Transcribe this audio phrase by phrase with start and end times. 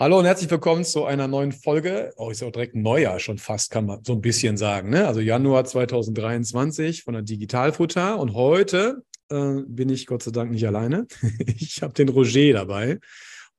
[0.00, 2.10] Hallo und herzlich willkommen zu einer neuen Folge.
[2.16, 4.88] Oh, ist ja auch direkt ein Neujahr schon fast, kann man so ein bisschen sagen.
[4.88, 5.06] Ne?
[5.06, 8.18] Also Januar 2023 von der Digitalfutter.
[8.18, 11.06] Und heute äh, bin ich Gott sei Dank nicht alleine.
[11.46, 12.98] ich habe den Roger dabei.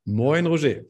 [0.04, 0.82] Moin, Roger.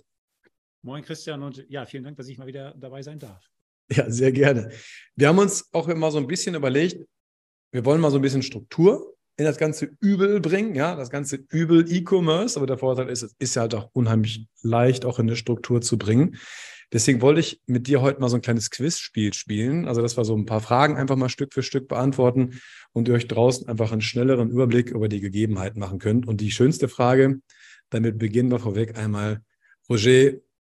[0.83, 1.43] Moin, Christian.
[1.43, 3.45] Und ja, vielen Dank, dass ich mal wieder dabei sein darf.
[3.91, 4.71] Ja, sehr gerne.
[5.17, 7.05] Wir haben uns auch immer so ein bisschen überlegt,
[7.73, 11.37] wir wollen mal so ein bisschen Struktur in das ganze Übel bringen, ja, das ganze
[11.49, 15.27] Übel E-Commerce, aber der Vorteil ist, es ist ja halt auch unheimlich leicht auch in
[15.27, 16.37] eine Struktur zu bringen.
[16.93, 20.25] Deswegen wollte ich mit dir heute mal so ein kleines Quizspiel spielen, also dass wir
[20.25, 22.61] so ein paar Fragen einfach mal Stück für Stück beantworten
[22.93, 26.27] und ihr euch draußen einfach einen schnelleren Überblick über die Gegebenheiten machen könnt.
[26.27, 27.41] Und die schönste Frage,
[27.89, 29.41] damit beginnen wir vorweg einmal,
[29.89, 30.33] Roger,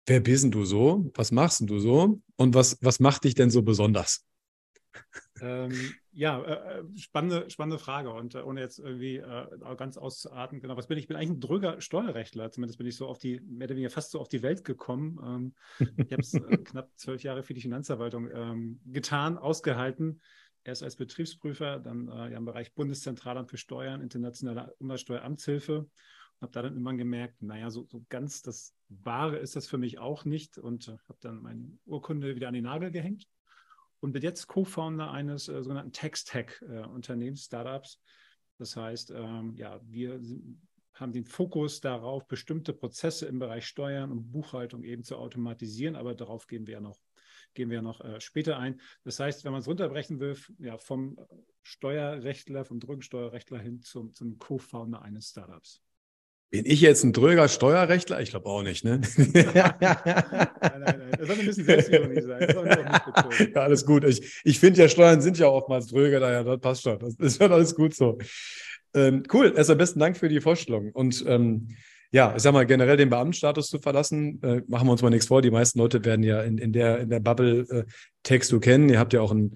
[0.07, 1.11] wer bist denn du so?
[1.13, 2.19] Was machst denn du so?
[2.35, 4.25] Und was, was macht dich denn so besonders?
[5.41, 8.11] Ähm, ja, äh, äh, spannende, spannende Frage.
[8.11, 11.03] Und äh, ohne jetzt irgendwie äh, ganz auszuarten, genau, was bin ich?
[11.03, 12.51] Ich bin eigentlich ein dröger Steuerrechtler.
[12.51, 15.19] Zumindest bin ich so auf die, mehr oder weniger fast so auf die Welt gekommen.
[15.23, 20.21] Ähm, ich habe es äh, knapp zwölf Jahre für die Finanzverwaltung ähm, getan, ausgehalten.
[20.63, 25.79] Erst als Betriebsprüfer, dann äh, ja, im Bereich Bundeszentralamt für Steuern, internationale Umsatzsteueramtshilfe.
[25.79, 29.77] Und habe da dann immer gemerkt, naja, so, so ganz das Wahre ist das für
[29.77, 30.57] mich auch nicht.
[30.57, 33.27] Und habe dann meine Urkunde wieder an den Nagel gehängt
[34.05, 37.99] und bin jetzt Co-Founder eines äh, sogenannten Text-Tech-Unternehmens, äh, Startups.
[38.59, 40.21] Das heißt, ähm, ja, wir
[40.93, 46.13] haben den Fokus darauf, bestimmte Prozesse im Bereich Steuern und Buchhaltung eben zu automatisieren, aber
[46.13, 46.99] darauf gehen wir ja noch,
[47.55, 48.79] gehen wir noch äh, später ein.
[49.03, 51.17] Das heißt, wenn man es runterbrechen will, ja, vom
[51.63, 55.81] Steuerrechtler, vom Drückensteuerrechtler hin zum, zum Co-Founder eines Startups.
[56.51, 58.21] Bin ich jetzt ein dröger Steuerrechtler?
[58.21, 59.01] Ich glaube auch nicht, ne?
[59.17, 59.33] nein,
[59.79, 61.11] nein, nein.
[61.17, 63.51] Das soll ein bisschen Selbstironie sein.
[63.53, 64.03] ja, alles gut.
[64.05, 66.99] Ich, ich finde ja, Steuern sind ja oftmals dröger, daher das passt schon.
[66.99, 68.17] Das ist schon alles gut so.
[68.93, 70.91] Ähm, cool, erstmal besten Dank für die Vorstellung.
[70.91, 71.75] Und ähm,
[72.11, 75.27] ja, ich sag mal, generell den Beamtenstatus zu verlassen, äh, machen wir uns mal nichts
[75.27, 75.41] vor.
[75.41, 77.83] Die meisten Leute werden ja in, in der, in der Bubble äh,
[78.23, 78.87] Text du kennen.
[78.87, 79.55] Ihr habt ja auch ein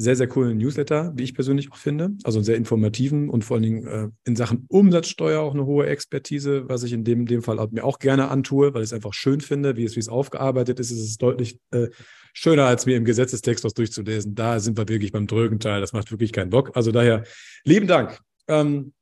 [0.00, 2.12] sehr, sehr coolen Newsletter, wie ich persönlich auch finde.
[2.22, 5.86] Also einen sehr informativen und vor allen Dingen äh, in Sachen Umsatzsteuer auch eine hohe
[5.86, 9.12] Expertise, was ich in dem, dem Fall mir auch gerne antue, weil ich es einfach
[9.12, 10.92] schön finde, wie es, wie es aufgearbeitet ist.
[10.92, 11.88] Es ist deutlich äh,
[12.32, 14.36] schöner, als mir im Gesetzestext was durchzulesen.
[14.36, 15.80] Da sind wir wirklich beim drögen Teil.
[15.80, 16.76] Das macht wirklich keinen Bock.
[16.76, 17.24] Also daher,
[17.64, 18.20] lieben Dank.
[18.46, 18.92] Ähm,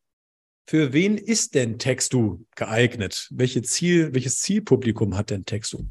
[0.66, 3.28] für wen ist denn Textu geeignet?
[3.32, 5.84] Welche Ziel, welches Zielpublikum hat denn Textu?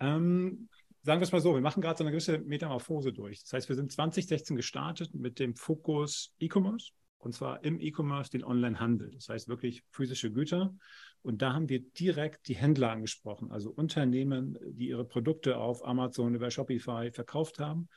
[0.00, 0.68] Ähm,
[1.04, 3.40] sagen wir es mal so, wir machen gerade so eine gewisse Metamorphose durch.
[3.42, 8.42] Das heißt, wir sind 2016 gestartet mit dem Fokus E-Commerce und zwar im E-Commerce den
[8.42, 9.10] Online-Handel.
[9.10, 10.74] Das heißt wirklich physische Güter.
[11.22, 16.34] Und da haben wir direkt die Händler angesprochen, also Unternehmen, die ihre Produkte auf Amazon
[16.34, 17.88] über Shopify verkauft haben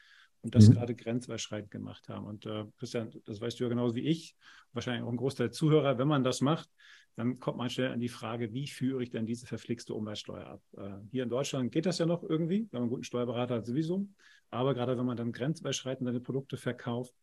[0.41, 0.73] und das mhm.
[0.73, 2.25] gerade grenzüberschreitend gemacht haben.
[2.25, 4.35] Und äh, Christian, das weißt du ja genauso wie ich,
[4.73, 6.69] wahrscheinlich auch ein Großteil der Zuhörer, wenn man das macht,
[7.17, 10.61] dann kommt man schnell an die Frage, wie führe ich denn diese verflixte Umsatzsteuer ab?
[10.77, 13.65] Äh, hier in Deutschland geht das ja noch irgendwie, wenn man einen guten Steuerberater hat
[13.65, 14.07] sowieso.
[14.51, 17.15] Aber gerade wenn man dann grenzüberschreitend seine Produkte verkauft,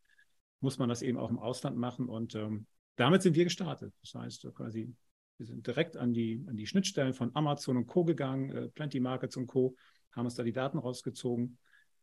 [0.59, 2.09] muss man das eben auch im Ausland machen.
[2.09, 2.66] Und ähm,
[2.97, 3.94] damit sind wir gestartet.
[4.03, 4.93] Das heißt, quasi,
[5.38, 8.04] wir sind direkt an die, an die Schnittstellen von Amazon und Co.
[8.04, 9.77] gegangen, äh, Plenty Markets und Co.,
[10.10, 11.59] haben uns da die Daten rausgezogen,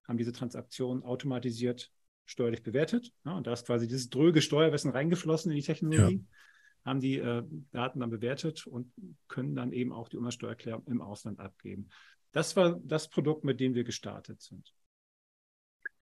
[0.08, 1.92] haben diese Transaktion automatisiert
[2.26, 3.12] steuerlich bewertet.
[3.26, 6.16] Ja, und da ist quasi dieses dröge Steuerwissen reingeflossen in die Technologie.
[6.16, 6.38] Ja
[6.86, 8.92] haben die äh, Daten dann bewertet und
[9.28, 11.90] können dann eben auch die Umsatzsteuererklärung im Ausland abgeben.
[12.32, 14.74] Das war das Produkt, mit dem wir gestartet sind.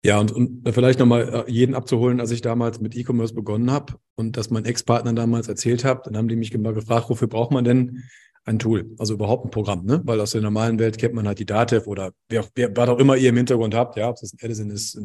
[0.06, 3.94] Ja, und, und vielleicht nochmal äh, jeden abzuholen, als ich damals mit E-Commerce begonnen habe
[4.16, 7.52] und das mein Ex-Partner damals erzählt habe, dann haben die mich mal gefragt, wofür braucht
[7.52, 8.04] man denn
[8.46, 10.02] ein Tool, also überhaupt ein Programm, ne?
[10.04, 13.00] Weil aus der normalen Welt kennt man halt die Datev oder wer, wer, was auch
[13.00, 15.00] immer ihr im Hintergrund habt, ja, ob das ein Edison ist,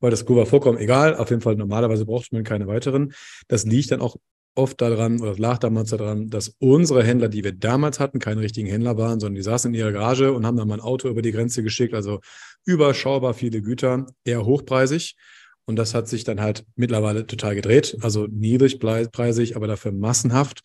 [0.00, 1.14] weil das Cover vorkommt, egal.
[1.14, 3.12] Auf jeden Fall normalerweise braucht man keine weiteren.
[3.48, 4.16] Das liegt dann auch
[4.58, 8.68] oft daran, oder lag damals daran, dass unsere Händler, die wir damals hatten, keine richtigen
[8.68, 11.22] Händler waren, sondern die saßen in ihrer Garage und haben dann mal ein Auto über
[11.22, 12.20] die Grenze geschickt, also
[12.66, 15.16] überschaubar viele Güter, eher hochpreisig.
[15.64, 20.60] Und das hat sich dann halt mittlerweile total gedreht, also niedrigpreisig, aber dafür massenhaft.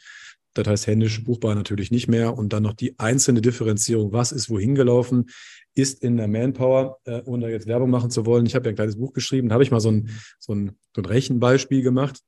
[0.53, 2.37] Das heißt händisch buchbar natürlich nicht mehr.
[2.37, 5.29] Und dann noch die einzelne Differenzierung, was ist wohin gelaufen,
[5.75, 8.45] ist in der Manpower, äh, ohne jetzt Werbung machen zu wollen.
[8.45, 10.77] Ich habe ja ein kleines Buch geschrieben, da habe ich mal so ein, so ein,
[10.95, 12.19] so ein Rechenbeispiel gemacht.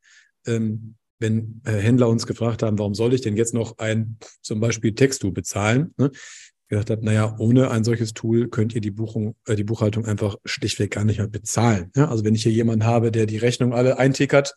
[0.46, 4.60] Ähm, wenn äh, Händler uns gefragt haben, warum soll ich denn jetzt noch ein zum
[4.60, 5.94] Beispiel Textu bezahlen?
[5.98, 6.12] Ne?
[6.68, 10.38] gesagt habe, naja, ohne ein solches Tool könnt ihr die Buchung, äh, die Buchhaltung einfach
[10.46, 11.92] schlichtweg gar nicht mehr bezahlen.
[11.96, 12.10] Ja?
[12.10, 14.56] Also wenn ich hier jemanden habe, der die Rechnung alle eintickert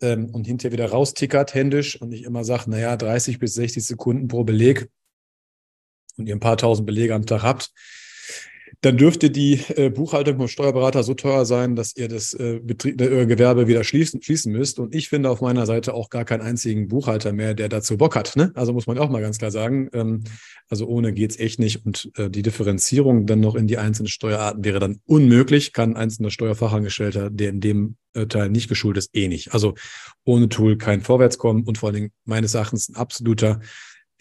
[0.00, 4.28] ähm, und hinterher wieder raustickert händisch und ich immer sage, naja, 30 bis 60 Sekunden
[4.28, 4.88] pro Beleg
[6.16, 7.72] und ihr ein paar tausend Belege am Tag habt,
[8.82, 13.00] dann dürfte die äh, Buchhaltung vom Steuerberater so teuer sein, dass ihr das äh, Betrieb,
[13.00, 14.80] äh, Gewerbe wieder schließen, schließen müsst.
[14.80, 18.16] Und ich finde auf meiner Seite auch gar keinen einzigen Buchhalter mehr, der dazu Bock
[18.16, 18.34] hat.
[18.34, 18.50] Ne?
[18.56, 19.88] Also muss man auch mal ganz klar sagen.
[19.92, 20.24] Ähm,
[20.68, 21.86] also ohne geht's echt nicht.
[21.86, 25.72] Und äh, die Differenzierung dann noch in die einzelnen Steuerarten wäre dann unmöglich.
[25.72, 29.54] Kann ein einzelner Steuerfachangestellter, der in dem äh, Teil nicht geschult ist, eh nicht.
[29.54, 29.74] Also
[30.24, 33.60] ohne Tool kein Vorwärtskommen und vor allen Dingen meines Erachtens ein absoluter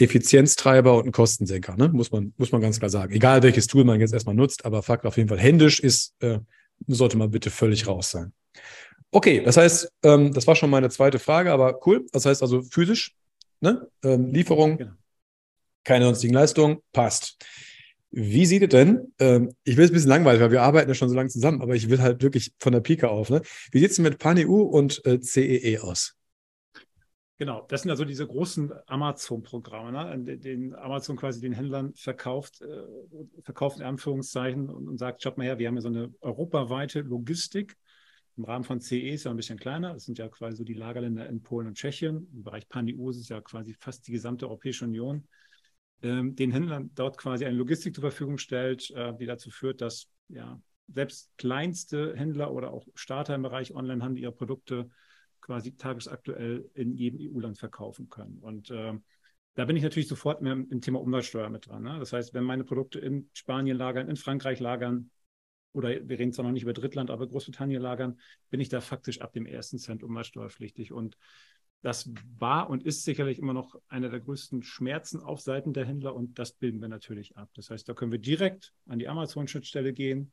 [0.01, 1.89] Effizienztreiber und ein Kostensenker, ne?
[1.89, 3.13] muss, man, muss man ganz klar sagen.
[3.13, 6.39] Egal welches Tool man jetzt erstmal nutzt, aber Fakt auf jeden Fall händisch ist, äh,
[6.87, 8.33] sollte man bitte völlig raus sein.
[9.11, 12.05] Okay, das heißt, ähm, das war schon meine zweite Frage, aber cool.
[12.13, 13.15] Das heißt also physisch,
[13.59, 13.87] ne?
[14.03, 14.91] Ähm, Lieferung, genau.
[15.83, 17.37] keine sonstigen Leistungen, passt.
[18.11, 20.95] Wie sieht es denn, ähm, ich will es ein bisschen langweilig, weil wir arbeiten ja
[20.95, 23.29] schon so lange zusammen, aber ich will halt wirklich von der Pike auf.
[23.29, 23.41] Ne?
[23.71, 26.17] Wie sieht es denn mit PANEU und äh, CEE e aus?
[27.41, 30.37] Genau, das sind also diese großen Amazon-Programme, ne?
[30.37, 32.83] den Amazon quasi den Händlern verkauft, äh,
[33.41, 37.01] verkauft in Anführungszeichen und, und, sagt, schaut mal her, wir haben ja so eine europaweite
[37.01, 37.77] Logistik.
[38.37, 39.93] Im Rahmen von CE ist ja ein bisschen kleiner.
[39.93, 42.29] Das sind ja quasi so die Lagerländer in Polen und Tschechien.
[42.31, 45.27] Im Bereich Pan-EU ist ja quasi fast die gesamte Europäische Union.
[46.03, 50.05] Ähm, den Händlern dort quasi eine Logistik zur Verfügung stellt, äh, die dazu führt, dass
[50.27, 50.61] ja
[50.93, 54.91] selbst kleinste Händler oder auch Starter im Bereich Onlinehandel ihre Produkte
[55.41, 58.39] quasi tagesaktuell in jedem EU-Land verkaufen können.
[58.39, 58.93] Und äh,
[59.55, 61.83] da bin ich natürlich sofort mehr im Thema Umsatzsteuer mit dran.
[61.83, 61.99] Ne?
[61.99, 65.11] Das heißt, wenn meine Produkte in Spanien lagern, in Frankreich lagern,
[65.73, 69.21] oder wir reden zwar noch nicht über Drittland, aber Großbritannien lagern, bin ich da faktisch
[69.21, 70.91] ab dem ersten Cent umsatzsteuerpflichtig.
[70.91, 71.17] Und
[71.81, 76.15] das war und ist sicherlich immer noch einer der größten Schmerzen auf Seiten der Händler
[76.15, 77.49] und das bilden wir natürlich ab.
[77.55, 80.31] Das heißt, da können wir direkt an die Amazon-Schnittstelle gehen.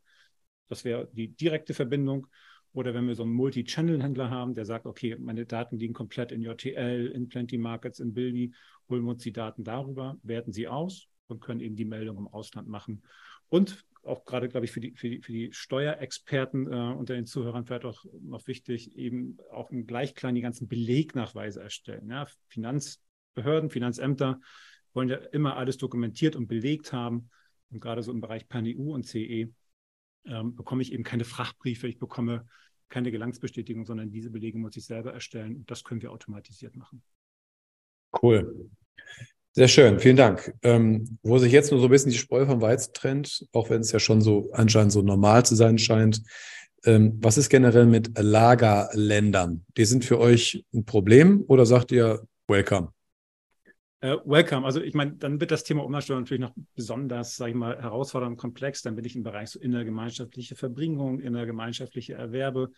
[0.69, 2.27] Das wäre die direkte Verbindung.
[2.73, 6.43] Oder wenn wir so einen Multi-Channel-Händler haben, der sagt, okay, meine Daten liegen komplett in
[6.43, 8.53] JTL, in Plenty Markets, in Billy,
[8.89, 12.29] holen wir uns die Daten darüber, werten sie aus und können eben die Meldung im
[12.29, 13.03] Ausland machen.
[13.49, 17.27] Und auch gerade, glaube ich, für die, für die, für die Steuerexperten äh, unter den
[17.27, 22.09] Zuhörern vielleicht auch noch wichtig, eben auch im Gleichklang die ganzen Belegnachweise erstellen.
[22.11, 22.27] Ja?
[22.49, 24.41] Finanzbehörden, Finanzämter
[24.95, 27.31] wollen ja immer alles dokumentiert und belegt haben.
[27.71, 29.51] Und gerade so im Bereich PAN-EU und CE
[30.27, 32.47] ähm, bekomme ich eben keine Frachtbriefe, ich bekomme
[32.89, 37.03] keine Gelangsbestätigung, sondern diese Belege muss ich selber erstellen und das können wir automatisiert machen.
[38.23, 38.71] Cool.
[39.53, 40.55] Sehr schön, vielen Dank.
[40.63, 43.81] Ähm, wo sich jetzt nur so ein bisschen die Spreu vom Weizen trennt, auch wenn
[43.81, 46.23] es ja schon so anscheinend so normal zu sein scheint,
[46.85, 49.65] ähm, was ist generell mit Lagerländern?
[49.77, 52.93] Die sind für euch ein Problem oder sagt ihr Welcome?
[54.01, 54.65] Uh, welcome.
[54.65, 58.35] Also ich meine, dann wird das Thema Umsatzsteuer natürlich noch besonders, sage ich mal, herausfordernd
[58.35, 58.83] und komplex.
[58.83, 62.71] Dann bin ich im Bereich so innergemeinschaftliche Verbringung, innergemeinschaftliche Erwerbe.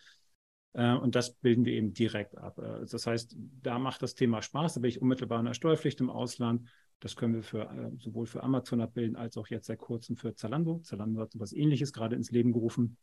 [0.73, 2.57] Uh, und das bilden wir eben direkt ab.
[2.57, 4.73] Uh, das heißt, da macht das Thema Spaß.
[4.73, 6.67] Da bin ich unmittelbar in der Steuerpflicht im Ausland.
[7.01, 10.79] Das können wir für, sowohl für Amazon abbilden als auch jetzt seit kurzem für Zalando.
[10.79, 12.97] Zalando hat etwas Ähnliches gerade ins Leben gerufen.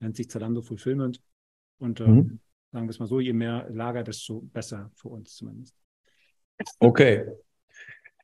[0.00, 1.22] Nennt sich Zalando Fulfillment.
[1.78, 2.40] Und mhm.
[2.72, 5.74] sagen wir es mal so, je mehr Lager, desto besser für uns zumindest.
[6.80, 7.26] Okay,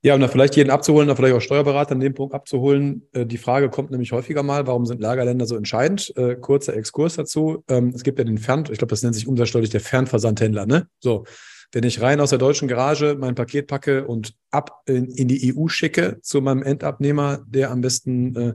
[0.04, 3.08] ja, um da vielleicht jeden abzuholen, da vielleicht auch Steuerberater an dem Punkt abzuholen.
[3.14, 6.12] Äh, die Frage kommt nämlich häufiger mal, warum sind Lagerländer so entscheidend?
[6.16, 7.64] Äh, kurzer Exkurs dazu.
[7.68, 10.88] Ähm, es gibt ja den Fern, ich glaube, das nennt sich umsatzsteuerlich der Fernversandhändler, ne?
[11.00, 11.24] So.
[11.72, 15.56] Wenn ich rein aus der deutschen Garage mein Paket packe und ab in, in die
[15.56, 18.54] EU schicke zu meinem Endabnehmer, der am besten äh,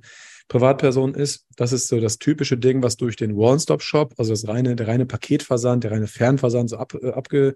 [0.49, 4.75] Privatperson ist, das ist so das typische Ding, was durch den One-Stop-Shop, also das reine,
[4.75, 7.53] der reine Paketversand, der reine Fernversand so ab, äh, abge,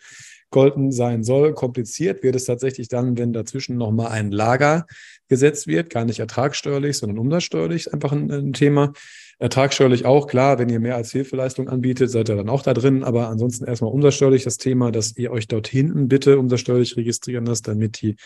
[0.51, 1.55] golden sein soll.
[1.55, 4.85] Kompliziert wird es tatsächlich dann, wenn dazwischen nochmal ein Lager
[5.27, 8.93] gesetzt wird, gar nicht ertragssteuerlich, sondern umsatzsteuerlich, einfach ein, ein Thema.
[9.39, 13.03] Ertragssteuerlich auch, klar, wenn ihr mehr als Hilfeleistung anbietet, seid ihr dann auch da drin,
[13.03, 17.67] aber ansonsten erstmal umsatzsteuerlich das Thema, dass ihr euch dort hinten bitte umsatzsteuerlich registrieren lasst,
[17.67, 18.17] damit die,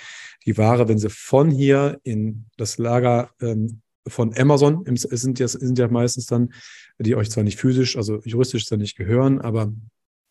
[0.45, 5.47] die Ware, wenn sie von hier in das Lager ähm, von Amazon, es sind ja,
[5.47, 6.53] sind ja meistens dann,
[6.99, 9.73] die euch zwar nicht physisch, also juristisch dann nicht gehören, aber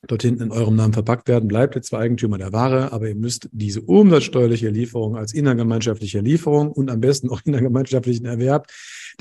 [0.07, 3.15] dort hinten in eurem Namen verpackt werden, bleibt ihr zwar Eigentümer der Ware, aber ihr
[3.15, 8.69] müsst diese umsatzsteuerliche Lieferung als innergemeinschaftliche Lieferung und am besten auch innergemeinschaftlichen Erwerb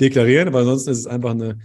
[0.00, 1.58] deklarieren, weil ansonsten ist es einfach eine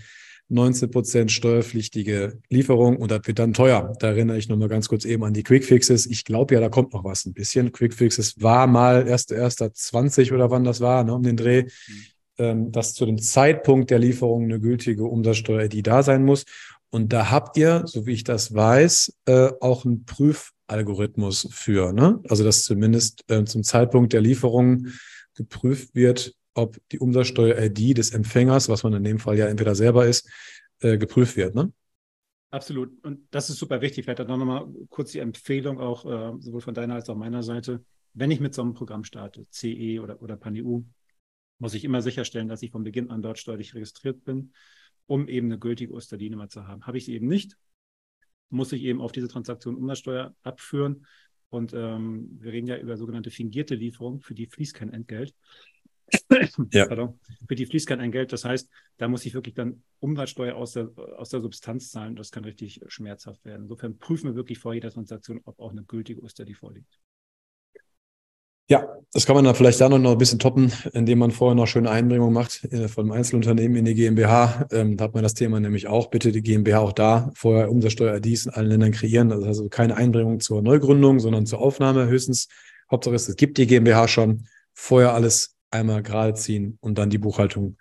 [0.52, 3.94] 19 Prozent steuerpflichtige Lieferung und das wird dann teuer.
[4.00, 6.06] Da erinnere ich nochmal ganz kurz eben an die Quickfixes.
[6.08, 7.72] Ich glaube ja, da kommt noch was ein bisschen.
[7.72, 11.70] Quickfixes war mal erst erster 20 oder wann das war, ne, um den Dreh, ähm,
[12.42, 16.46] dass zu dem Zeitpunkt der Lieferung eine gültige Umsatzsteuer, die da sein muss.
[16.92, 21.94] Und da habt ihr, so wie ich das weiß, äh, auch einen Prüfalgorithmus für.
[21.94, 22.20] Ne?
[22.28, 24.88] Also dass zumindest äh, zum Zeitpunkt der Lieferung
[25.34, 30.06] geprüft wird, ob die Umsatzsteuer-ID des Empfängers, was man in dem Fall ja entweder selber
[30.06, 30.30] ist,
[30.82, 31.56] äh, geprüft wird.
[31.56, 31.72] Ne?
[32.50, 32.92] Absolut.
[33.06, 34.04] Und das ist super wichtig.
[34.04, 36.04] Vielleicht noch mal kurz die Empfehlung auch
[36.42, 37.82] sowohl von deiner als auch meiner Seite.
[38.14, 40.84] Wenn ich mit so einem Programm starte, CE oder, oder PANEU,
[41.62, 44.52] muss ich immer sicherstellen, dass ich von Beginn an dort steuerlich registriert bin,
[45.06, 46.88] um eben eine gültige Osterdie-Nummer zu haben.
[46.88, 47.56] Habe ich sie eben nicht,
[48.50, 51.06] muss ich eben auf diese Transaktion Umsatzsteuer abführen.
[51.50, 55.36] Und ähm, wir reden ja über sogenannte fingierte Lieferung, für die fließt kein Entgelt.
[56.72, 56.88] ja.
[56.88, 58.34] Pardon, für die fließt kein Entgelt.
[58.34, 62.16] Das heißt, da muss ich wirklich dann Umsatzsteuer aus der, aus der Substanz zahlen.
[62.16, 63.64] Das kann richtig schmerzhaft werden.
[63.64, 67.00] Insofern prüfen wir wirklich vor jeder Transaktion, ob auch eine gültige Osterdie vorliegt.
[68.72, 71.68] Ja, das kann man dann vielleicht da noch ein bisschen toppen, indem man vorher noch
[71.68, 74.66] schöne Einbringungen macht äh, vom Einzelunternehmen in die GmbH.
[74.72, 76.10] Ähm, da hat man das Thema nämlich auch.
[76.10, 79.30] Bitte die GmbH auch da vorher Umsatzsteuer-IDs in allen Ländern kreieren.
[79.34, 82.48] Heißt also keine Einbringung zur Neugründung, sondern zur Aufnahme höchstens.
[82.90, 84.48] Hauptsache es gibt die GmbH schon.
[84.74, 87.76] Vorher alles einmal gerade ziehen und dann die Buchhaltung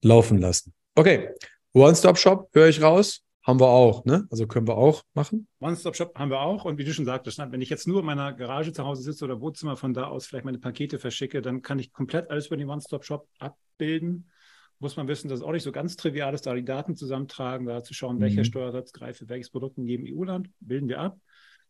[0.00, 0.72] laufen lassen.
[0.94, 1.30] Okay,
[1.72, 3.24] One-Stop-Shop höre ich raus.
[3.50, 4.28] Haben wir auch, ne?
[4.30, 5.48] Also können wir auch machen.
[5.58, 6.66] One-Stop-Shop haben wir auch.
[6.66, 9.02] Und wie du schon sagtest, ne, wenn ich jetzt nur in meiner Garage zu Hause
[9.02, 12.46] sitze oder Wohnzimmer von da aus vielleicht meine Pakete verschicke, dann kann ich komplett alles
[12.46, 14.30] über den One-Stop-Shop abbilden.
[14.78, 17.66] Muss man wissen, dass es auch nicht so ganz trivial ist, da die Daten zusammentragen,
[17.66, 18.44] da zu schauen, welcher mhm.
[18.44, 21.18] Steuersatz greift für welches Produkt in jedem EU-Land, bilden wir ab.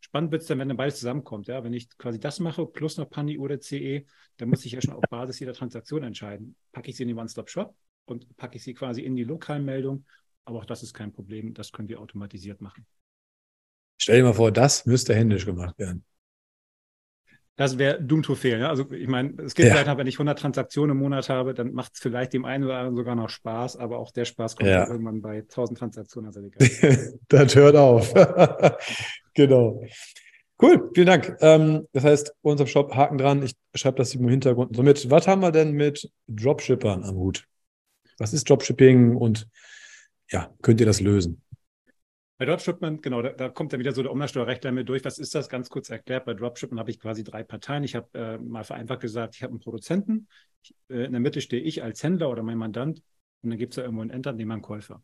[0.00, 1.46] Spannend wird es dann, wenn dann beides zusammenkommt.
[1.48, 1.64] Ja?
[1.64, 4.04] Wenn ich quasi das mache, plus noch PANI oder CE,
[4.36, 6.56] dann muss ich ja schon auf Basis jeder Transaktion entscheiden.
[6.72, 10.04] Packe ich sie in die One-Stop-Shop und packe ich sie quasi in die Lokalmeldung
[10.44, 11.54] aber auch das ist kein Problem.
[11.54, 12.86] Das können wir automatisiert machen.
[14.00, 16.04] Stell dir mal vor, das müsste händisch gemacht werden.
[17.56, 18.62] Das wäre dumm zu fehlen.
[18.62, 19.74] Also ich meine, es geht ja.
[19.74, 22.78] vielleicht, wenn ich 100 Transaktionen im Monat habe, dann macht es vielleicht dem einen oder
[22.78, 24.88] anderen sogar noch Spaß, aber auch der Spaß kommt ja.
[24.88, 26.28] irgendwann bei 1000 Transaktionen.
[26.28, 26.40] Also
[27.28, 28.14] das hört auf.
[29.34, 29.82] genau.
[30.62, 31.36] Cool, vielen Dank.
[31.42, 34.74] Ähm, das heißt, unser Shop, Haken dran, ich schreibe das im Hintergrund.
[34.74, 37.46] Somit, was haben wir denn mit Dropshippern am Hut?
[38.16, 39.46] Was ist Dropshipping und
[40.30, 41.42] ja, könnt ihr das lösen?
[42.38, 45.04] Bei Dropshipping, genau, da, da, kommt dann wieder so der Umsatzsteuerrechtler mit durch.
[45.04, 45.50] Was ist das?
[45.50, 46.24] Ganz kurz erklärt.
[46.24, 47.84] Bei Dropshipping habe ich quasi drei Parteien.
[47.84, 50.26] Ich habe äh, mal vereinfacht gesagt, ich habe einen Produzenten.
[50.62, 53.02] Ich, äh, in der Mitte stehe ich als Händler oder mein Mandant.
[53.42, 55.02] Und dann gibt es da irgendwo einen wir einen Käufer.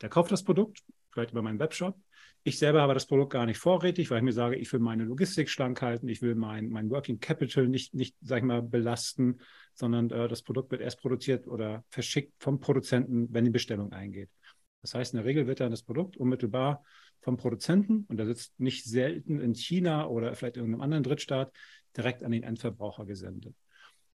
[0.00, 1.98] Der kauft das Produkt, vielleicht über meinen Webshop.
[2.44, 5.02] Ich selber habe das Produkt gar nicht vorrätig, weil ich mir sage, ich will meine
[5.02, 9.40] Logistik schlank halten, ich will mein, mein Working Capital nicht, nicht, sag ich mal, belasten,
[9.74, 14.30] sondern äh, das Produkt wird erst produziert oder verschickt vom Produzenten, wenn die Bestellung eingeht.
[14.86, 16.84] Das heißt, in der Regel wird dann das Produkt unmittelbar
[17.20, 21.52] vom Produzenten, und der sitzt nicht selten in China oder vielleicht in irgendeinem anderen Drittstaat,
[21.96, 23.56] direkt an den Endverbraucher gesendet.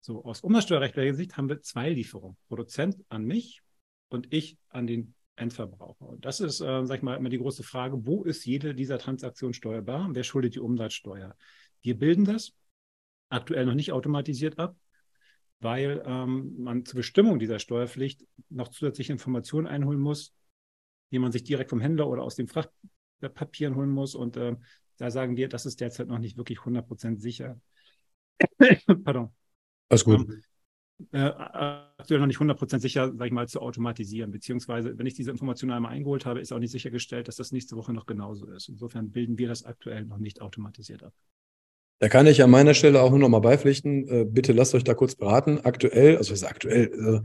[0.01, 2.39] So, aus umsatzsteuerrechtlicher Sicht haben wir zwei Lieferungen.
[2.49, 3.61] Produzent an mich
[4.09, 6.09] und ich an den Endverbraucher.
[6.09, 8.99] Und das ist, äh, sag ich mal, immer die große Frage, wo ist jede dieser
[8.99, 11.37] Transaktionen steuerbar wer schuldet die Umsatzsteuer?
[11.83, 12.55] Wir bilden das
[13.29, 14.75] aktuell noch nicht automatisiert ab,
[15.61, 20.35] weil ähm, man zur Bestimmung dieser Steuerpflicht noch zusätzliche Informationen einholen muss,
[21.13, 24.15] die man sich direkt vom Händler oder aus den Frachtpapieren holen muss.
[24.15, 24.57] Und äh,
[24.97, 27.61] da sagen wir, das ist derzeit noch nicht wirklich 100% sicher.
[29.05, 29.31] Pardon.
[29.89, 30.21] Alles gut.
[30.21, 30.43] Ähm,
[31.13, 34.31] äh, aktuell noch nicht 100% sicher, sage ich mal, zu automatisieren.
[34.31, 37.77] Beziehungsweise, wenn ich diese Informationen einmal eingeholt habe, ist auch nicht sichergestellt, dass das nächste
[37.77, 38.69] Woche noch genauso ist.
[38.69, 41.13] Insofern bilden wir das aktuell noch nicht automatisiert ab.
[41.99, 44.09] Da kann ich an meiner Stelle auch nur noch mal beipflichten.
[44.09, 45.61] Äh, bitte lasst euch da kurz beraten.
[45.61, 47.23] Aktuell, also was ist aktuell?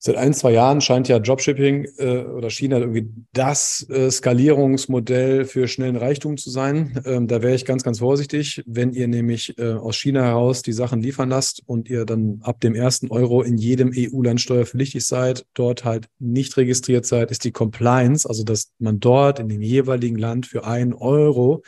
[0.00, 5.66] Seit ein, zwei Jahren scheint ja Dropshipping äh, oder China irgendwie das äh, Skalierungsmodell für
[5.66, 7.02] schnellen Reichtum zu sein.
[7.04, 8.62] Ähm, da wäre ich ganz, ganz vorsichtig.
[8.64, 12.60] Wenn ihr nämlich äh, aus China heraus die Sachen liefern lasst und ihr dann ab
[12.60, 17.52] dem ersten Euro in jedem EU-Land steuerpflichtig seid, dort halt nicht registriert seid, ist die
[17.52, 21.64] Compliance, also dass man dort in dem jeweiligen Land für einen Euro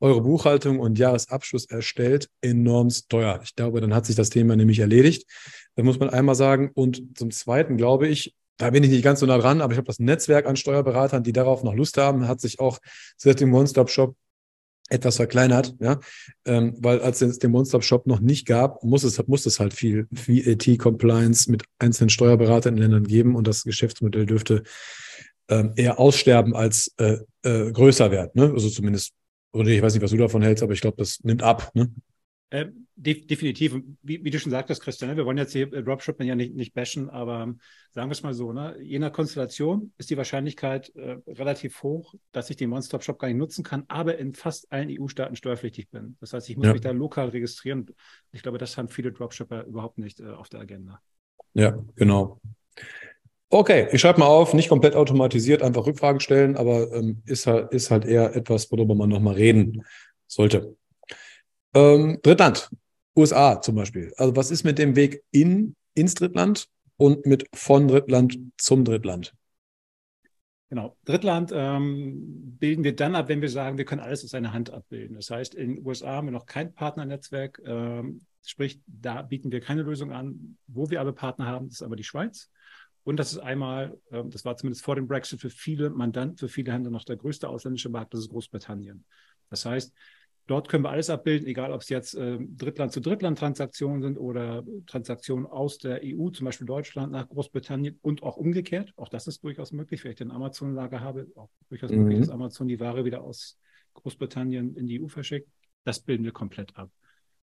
[0.00, 3.40] eure Buchhaltung und Jahresabschluss erstellt, enormst teuer.
[3.44, 5.26] Ich glaube, dann hat sich das Thema nämlich erledigt.
[5.76, 6.70] Das muss man einmal sagen.
[6.74, 9.78] Und zum Zweiten glaube ich, da bin ich nicht ganz so nah dran, aber ich
[9.78, 12.78] habe das Netzwerk an Steuerberatern, die darauf noch Lust haben, hat sich auch
[13.16, 14.14] seit dem One-Stop-Shop
[14.90, 16.00] etwas verkleinert, ja,
[16.44, 20.08] ähm, weil als es den One-Stop-Shop noch nicht gab, muss es, muss es halt viel
[20.10, 24.64] VAT-Compliance mit einzelnen Steuerberatern in Ländern geben und das Geschäftsmodell dürfte
[25.48, 28.50] ähm, eher aussterben als äh, äh, größer werden, ne?
[28.52, 29.12] also zumindest,
[29.52, 31.90] oder ich weiß nicht, was du davon hältst, aber ich glaube, das nimmt ab, ne?
[32.50, 32.66] Äh,
[33.00, 33.74] de definitiv.
[34.02, 36.54] Wie, wie, du schon sagtest, Christian, ne, wir wollen jetzt hier äh, Dropshipping ja nicht,
[36.54, 37.60] nicht bashen, aber ähm,
[37.92, 38.76] sagen wir es mal so, ne?
[38.80, 43.38] je nach Konstellation ist die Wahrscheinlichkeit äh, relativ hoch, dass ich den One-Stop-Shop gar nicht
[43.38, 46.16] nutzen kann, aber in fast allen EU-Staaten steuerpflichtig bin.
[46.20, 46.72] Das heißt, ich muss ja.
[46.72, 47.86] mich da lokal registrieren.
[48.32, 51.00] Ich glaube, das haben viele Dropshipper überhaupt nicht äh, auf der Agenda.
[51.54, 52.40] Ja, genau.
[53.48, 57.72] Okay, ich schreibe mal auf, nicht komplett automatisiert, einfach Rückfragen stellen, aber ähm, ist, halt,
[57.72, 59.84] ist halt eher etwas, worüber man nochmal reden
[60.28, 60.76] sollte.
[61.74, 62.70] Ähm, Drittland,
[63.16, 64.12] USA zum Beispiel.
[64.16, 69.34] Also was ist mit dem Weg in ins Drittland und mit von Drittland zum Drittland.
[70.68, 70.96] Genau.
[71.04, 74.70] Drittland ähm, bilden wir dann ab, wenn wir sagen, wir können alles aus einer Hand
[74.70, 75.16] abbilden.
[75.16, 77.60] Das heißt, in den USA haben wir noch kein Partnernetzwerk.
[77.66, 80.58] Ähm, sprich, da bieten wir keine Lösung an.
[80.68, 82.50] Wo wir aber Partner haben, ist aber die Schweiz.
[83.02, 86.48] Und das ist einmal, ähm, das war zumindest vor dem Brexit für viele Mandanten, für
[86.48, 89.04] viele Händler noch der größte ausländische Markt, das ist Großbritannien.
[89.48, 89.92] Das heißt,
[90.50, 94.18] Dort können wir alles abbilden, egal ob es jetzt äh, Drittland zu Drittland Transaktionen sind
[94.18, 98.92] oder Transaktionen aus der EU, zum Beispiel Deutschland nach Großbritannien und auch umgekehrt.
[98.96, 100.02] Auch das ist durchaus möglich.
[100.02, 101.98] Wenn ich ein Amazon-Lager habe, auch durchaus mhm.
[101.98, 103.60] möglich, dass Amazon die Ware wieder aus
[103.94, 105.48] Großbritannien in die EU verschickt.
[105.84, 106.90] Das bilden wir komplett ab.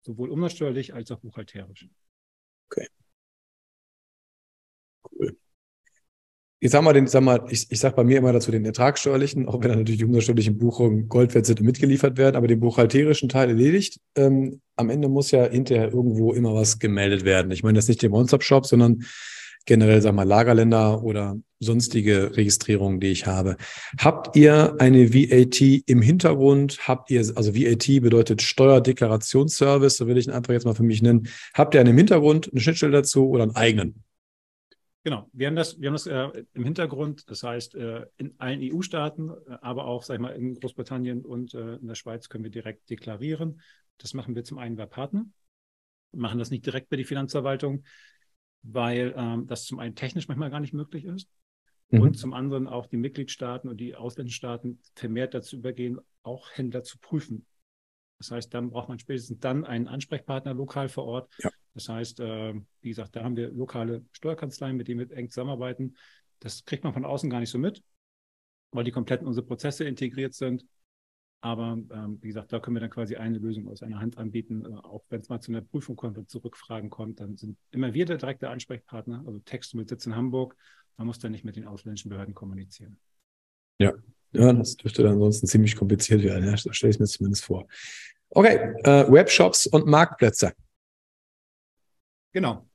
[0.02, 1.88] Sowohl umsatzsteuerlich als auch buchhalterisch.
[2.68, 2.86] Okay.
[5.10, 5.38] Cool
[6.62, 9.48] ich sag mal, den, sag mal, ich, ich sag bei mir immer dazu den ertragssteuerlichen,
[9.48, 13.30] auch wenn dann natürlich die umsatzsteuerlichen Buchungen Goldwert sind und mitgeliefert werden, aber den buchhalterischen
[13.30, 13.98] Teil erledigt.
[14.14, 17.50] Ähm, am Ende muss ja hinterher irgendwo immer was gemeldet werden.
[17.50, 19.04] Ich meine das nicht dem One-Stop-Shop, sondern
[19.64, 23.56] generell, sag mal, Lagerländer oder sonstige Registrierungen, die ich habe.
[23.98, 26.78] Habt ihr eine VAT im Hintergrund?
[26.86, 31.00] Habt ihr, also VAT bedeutet Steuerdeklarationsservice, so will ich ihn einfach jetzt mal für mich
[31.00, 31.28] nennen.
[31.54, 34.02] Habt ihr einen im Hintergrund, eine Schnittstelle dazu oder einen eigenen?
[35.02, 38.60] Genau, wir haben das, wir haben das äh, im Hintergrund, das heißt, äh, in allen
[38.60, 42.44] EU-Staaten, äh, aber auch, sag ich mal, in Großbritannien und äh, in der Schweiz können
[42.44, 43.62] wir direkt deklarieren.
[43.96, 45.24] Das machen wir zum einen bei Partner,
[46.12, 47.84] machen das nicht direkt bei die Finanzverwaltung,
[48.62, 51.30] weil ähm, das zum einen technisch manchmal gar nicht möglich ist
[51.88, 52.02] mhm.
[52.02, 56.82] und zum anderen auch die Mitgliedstaaten und die ausländischen Staaten vermehrt dazu übergehen, auch Händler
[56.82, 57.46] zu prüfen.
[58.18, 61.32] Das heißt, dann braucht man spätestens dann einen Ansprechpartner lokal vor Ort.
[61.38, 61.50] Ja.
[61.80, 65.96] Das heißt, äh, wie gesagt, da haben wir lokale Steuerkanzleien, mit denen wir eng zusammenarbeiten.
[66.40, 67.82] Das kriegt man von außen gar nicht so mit,
[68.72, 70.66] weil die komplett in unsere Prozesse integriert sind.
[71.42, 74.66] Aber ähm, wie gesagt, da können wir dann quasi eine Lösung aus einer Hand anbieten.
[74.66, 77.56] Äh, auch wenn es mal zu einer Prüfung kommt und zu Rückfragen kommt, dann sind
[77.70, 80.54] immer wir der direkte Ansprechpartner, also Text mit Sitz in Hamburg.
[80.98, 82.98] Man muss dann nicht mit den ausländischen Behörden kommunizieren.
[83.78, 83.94] Ja,
[84.32, 86.44] ja, das dürfte dann ansonsten ziemlich kompliziert werden.
[86.44, 87.66] Ja, stelle ich mir zumindest vor.
[88.28, 90.52] Okay, äh, Webshops und Marktplätze.
[92.32, 92.66] Genau.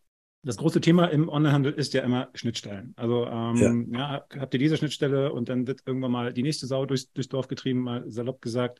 [0.43, 2.93] Das große Thema im Onlinehandel ist ja immer Schnittstellen.
[2.97, 4.17] Also ähm, ja.
[4.29, 4.39] ja.
[4.39, 7.47] habt ihr diese Schnittstelle und dann wird irgendwann mal die nächste Sau durchs, durchs Dorf
[7.47, 8.79] getrieben, mal salopp gesagt.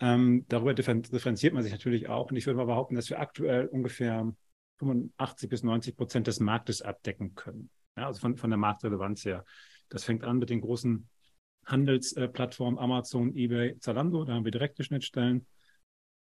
[0.00, 2.30] Ähm, darüber differenziert man sich natürlich auch.
[2.30, 4.30] Und ich würde mal behaupten, dass wir aktuell ungefähr
[4.78, 7.70] 85 bis 90 Prozent des Marktes abdecken können.
[7.96, 9.44] Ja, also von, von der Marktrelevanz her.
[9.88, 11.08] Das fängt an mit den großen
[11.64, 14.24] Handelsplattformen Amazon, eBay, Zalando.
[14.24, 15.46] Da haben wir direkte Schnittstellen.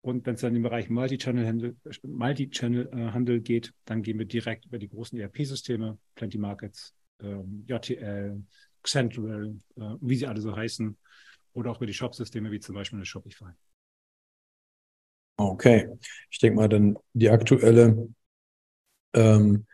[0.06, 4.78] Und wenn es dann im Bereich Multi-Channel-Handel Multi -Handel geht, dann gehen wir direkt über
[4.78, 8.40] die großen ERP-Systeme, Plenty Markets, ähm, JTL,
[8.84, 10.96] Central, äh, wie sie alle so heißen,
[11.54, 13.50] oder auch über die Shop-Systeme wie zum Beispiel eine Shopify.
[15.38, 15.88] Okay,
[16.30, 18.08] ich denke mal, dann die aktuelle
[19.12, 19.66] ähm,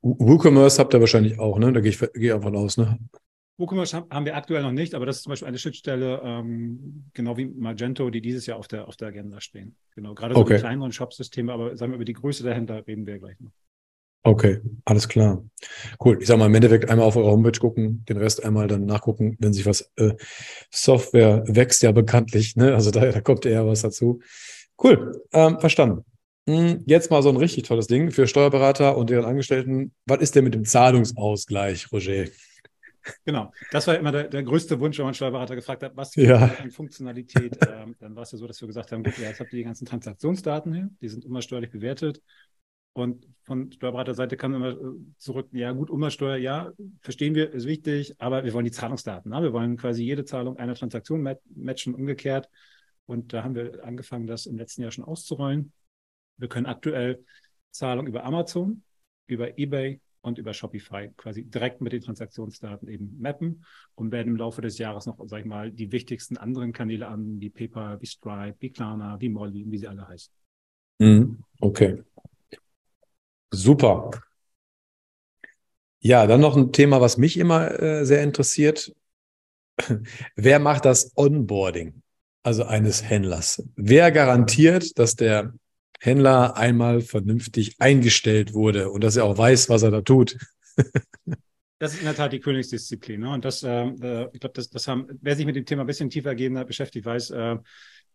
[0.00, 1.72] WooCommerce habt ihr wahrscheinlich auch, ne?
[1.72, 3.00] Da gehe ich, geh einfach aus, ne?
[3.58, 7.36] WooCommerce haben wir aktuell noch nicht, aber das ist zum Beispiel eine Schnittstelle, ähm, genau
[7.36, 9.76] wie Magento, die dieses Jahr auf der, auf der Agenda stehen.
[9.94, 10.54] Genau, gerade so okay.
[10.54, 13.52] die kleineren Shop-Systeme, aber sagen wir über die Größe der Händler reden wir gleich noch.
[14.26, 15.44] Okay, alles klar.
[16.04, 16.18] Cool.
[16.20, 19.36] Ich sag mal, im Endeffekt einmal auf eure Homepage gucken, den Rest einmal dann nachgucken,
[19.38, 20.14] wenn sich was äh,
[20.70, 22.74] Software wächst ja bekanntlich, ne?
[22.74, 24.20] Also da, da kommt eher was dazu.
[24.82, 26.04] Cool, ähm, verstanden.
[26.48, 29.92] Hm, jetzt mal so ein richtig tolles Ding für Steuerberater und deren Angestellten.
[30.06, 32.24] Was ist denn mit dem Zahlungsausgleich, Roger?
[33.24, 36.48] Genau, das war immer der, der größte Wunsch, wenn man Steuerberater gefragt hat, was ja.
[36.48, 37.58] für Funktionalität.
[37.68, 39.58] ähm, dann war es ja so, dass wir gesagt haben, gut, ja, jetzt habt ihr
[39.58, 42.22] die ganzen Transaktionsdaten hier, die sind immer steuerlich bewertet.
[42.92, 44.76] Und von Steuerberaterseite kam immer äh,
[45.18, 49.30] zurück, ja gut, Umsatzsteuer, ja, verstehen wir, ist wichtig, aber wir wollen die Zahlungsdaten.
[49.30, 49.42] Ne?
[49.42, 52.48] Wir wollen quasi jede Zahlung einer Transaktion matchen, umgekehrt.
[53.04, 55.72] Und da haben wir angefangen, das im letzten Jahr schon auszurollen.
[56.38, 57.22] Wir können aktuell
[57.70, 58.82] Zahlungen über Amazon,
[59.26, 64.36] über eBay und über Shopify quasi direkt mit den Transaktionsdaten eben mappen und werden im
[64.36, 68.06] Laufe des Jahres noch, sag ich mal, die wichtigsten anderen Kanäle an, wie PayPal, wie
[68.06, 70.32] Stripe, wie Klarna, wie Molly, wie sie alle heißen.
[70.98, 71.38] Mhm.
[71.60, 72.02] Okay.
[73.52, 74.10] Super.
[76.00, 78.94] Ja, dann noch ein Thema, was mich immer äh, sehr interessiert.
[80.36, 82.02] Wer macht das Onboarding,
[82.42, 83.62] also eines Händlers?
[83.76, 85.52] Wer garantiert, dass der
[86.00, 90.38] Händler einmal vernünftig eingestellt wurde und dass er auch weiß, was er da tut.
[91.78, 93.20] Das ist in der Tat die Königsdisziplin.
[93.20, 93.30] Ne?
[93.30, 95.86] Und das, ähm, äh, ich glaube, das, das haben, wer sich mit dem Thema ein
[95.86, 97.56] bisschen tiefer gehender beschäftigt, weiß, äh,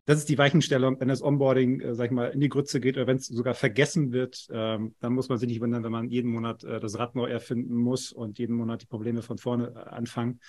[0.06, 2.98] das ist die Weichenstellung, wenn das Onboarding, äh, sag ich mal, in die Grütze geht
[2.98, 6.10] oder wenn es sogar vergessen wird, ähm, dann muss man sich nicht wundern, wenn man
[6.10, 9.74] jeden Monat äh, das Rad neu erfinden muss und jeden Monat die Probleme von vorne
[9.76, 10.40] äh, anfangen.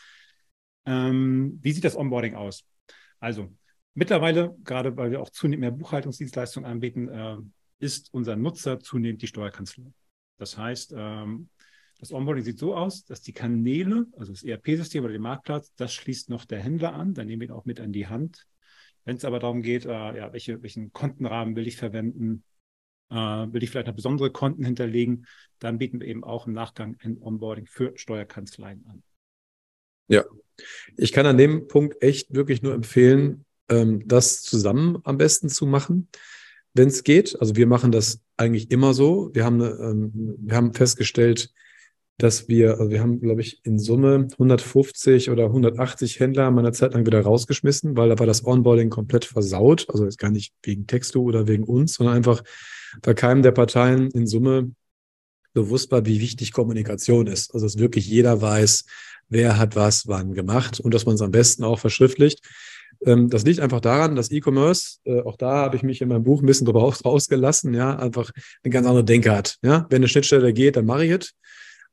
[0.87, 2.65] Ähm, wie sieht das Onboarding aus?
[3.21, 3.51] Also,
[3.95, 7.37] Mittlerweile, gerade weil wir auch zunehmend mehr Buchhaltungsdienstleistungen anbieten, äh,
[7.79, 9.93] ist unser Nutzer zunehmend die Steuerkanzlei.
[10.39, 11.49] Das heißt, ähm,
[11.99, 15.93] das Onboarding sieht so aus, dass die Kanäle, also das ERP-System oder den Marktplatz, das
[15.93, 17.15] schließt noch der Händler an.
[17.15, 18.47] Dann nehmen wir ihn auch mit an die Hand.
[19.05, 22.45] Wenn es aber darum geht, äh, ja, welche, welchen Kontenrahmen will ich verwenden,
[23.11, 25.27] äh, will ich vielleicht noch besondere Konten hinterlegen,
[25.59, 29.03] dann bieten wir eben auch im Nachgang ein Onboarding für Steuerkanzleien an.
[30.09, 30.25] Ja,
[30.97, 33.45] ich kann an dem Punkt echt wirklich nur empfehlen,
[34.07, 36.09] das zusammen am besten zu machen,
[36.75, 37.39] wenn es geht.
[37.41, 39.31] Also wir machen das eigentlich immer so.
[39.33, 41.53] Wir haben, ähm, wir haben festgestellt,
[42.19, 46.95] dass wir, also wir haben, glaube ich, in Summe 150 oder 180 Händler meiner Zeit
[46.95, 49.87] lang wieder rausgeschmissen, weil da war das Onboarding komplett versaut.
[49.89, 52.43] Also jetzt gar nicht wegen Texto oder wegen uns, sondern einfach,
[53.03, 54.71] weil keinem der Parteien in Summe
[55.53, 57.53] bewusst war, wie wichtig Kommunikation ist.
[57.55, 58.85] Also dass wirklich jeder weiß,
[59.29, 62.41] wer hat was wann gemacht und dass man es am besten auch verschriftlicht.
[63.07, 66.25] Ähm, das liegt einfach daran, dass E-Commerce, äh, auch da habe ich mich in meinem
[66.25, 68.31] Buch ein bisschen drüber rausgelassen, ja, einfach
[68.63, 69.57] eine ganz andere Denke hat.
[69.63, 71.35] Ja, wenn eine Schnittstelle geht, dann mache ich es.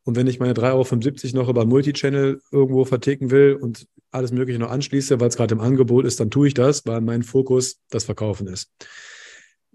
[0.03, 4.59] Und wenn ich meine 3,75 Euro noch über Multichannel irgendwo verticken will und alles Mögliche
[4.59, 7.79] noch anschließe, weil es gerade im Angebot ist, dann tue ich das, weil mein Fokus
[7.89, 8.71] das Verkaufen ist.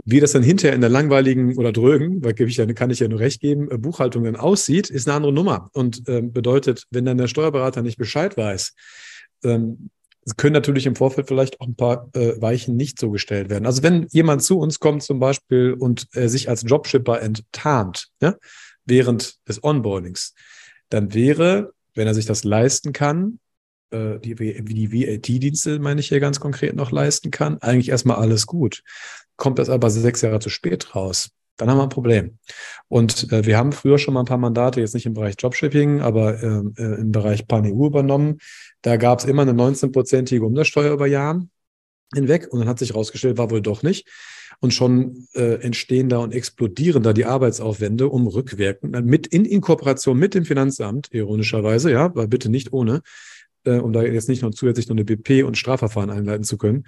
[0.05, 3.07] Wie das dann hinterher in der langweiligen oder drögen, weil ich ja, kann ich ja
[3.07, 7.05] nur recht geben, äh, Buchhaltung dann aussieht, ist eine andere Nummer und ähm, bedeutet, wenn
[7.05, 8.75] dann der Steuerberater nicht Bescheid weiß,
[9.45, 9.91] ähm,
[10.37, 13.67] können natürlich im Vorfeld vielleicht auch ein paar äh, Weichen nicht so gestellt werden.
[13.67, 18.35] Also wenn jemand zu uns kommt zum Beispiel und äh, sich als Dropshipper enttarnt, ja,
[18.85, 20.35] während des Onboardings,
[20.89, 23.39] dann wäre, wenn er sich das leisten kann,
[23.91, 28.47] äh, die, die VAT-Dienste, meine ich hier ganz konkret noch leisten kann, eigentlich erstmal alles
[28.47, 28.83] gut.
[29.37, 32.39] Kommt das aber sechs Jahre zu spät raus, dann haben wir ein Problem.
[32.89, 36.01] Und äh, wir haben früher schon mal ein paar Mandate, jetzt nicht im Bereich Dropshipping,
[36.01, 38.39] aber äh, äh, im Bereich PanEU übernommen.
[38.83, 41.51] Da gab es immer eine 19-prozentige Umsatzsteuer über Jahren
[42.15, 44.09] hinweg und dann hat sich herausgestellt, war wohl doch nicht.
[44.61, 49.61] Und schon äh, entstehen da und explodieren da die Arbeitsaufwände, um rückwirkend, mit in, in
[49.61, 53.03] Kooperation mit dem Finanzamt, ironischerweise, ja, aber bitte nicht ohne,
[53.65, 56.85] äh, um da jetzt nicht noch zusätzlich noch eine BP und Strafverfahren einleiten zu können,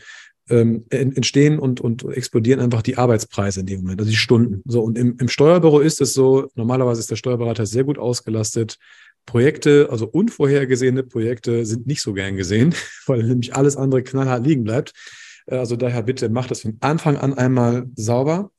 [0.49, 4.63] ähm, entstehen und, und explodieren einfach die Arbeitspreise in dem Moment, also die Stunden.
[4.65, 8.79] So, und im, im Steuerbüro ist es so, normalerweise ist der Steuerberater sehr gut ausgelastet.
[9.25, 12.75] Projekte, also unvorhergesehene Projekte, sind nicht so gern gesehen,
[13.07, 14.93] weil nämlich alles andere knallhart liegen bleibt.
[15.47, 18.51] Äh, also daher bitte macht das von Anfang an einmal sauber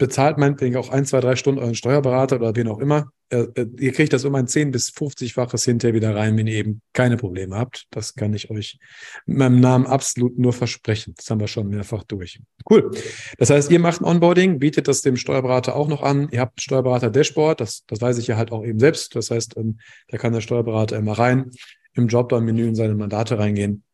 [0.00, 3.12] bezahlt meinetwegen auch ein, zwei, drei Stunden euren Steuerberater oder wen auch immer.
[3.30, 6.56] Äh, äh, ihr kriegt das um ein 10 bis 50-faches hinterher wieder rein, wenn ihr
[6.56, 7.86] eben keine Probleme habt.
[7.90, 8.78] Das kann ich euch
[9.24, 11.14] mit meinem Namen absolut nur versprechen.
[11.16, 12.40] Das haben wir schon mehrfach durch.
[12.68, 12.90] Cool.
[13.38, 16.28] Das heißt, ihr macht ein Onboarding, bietet das dem Steuerberater auch noch an.
[16.32, 19.14] Ihr habt Steuerberater-Dashboard, das, das weiß ich ja halt auch eben selbst.
[19.14, 21.50] Das heißt, ähm, da kann der Steuerberater immer rein,
[21.94, 23.84] im Jobbar-Menü in seine Mandate reingehen.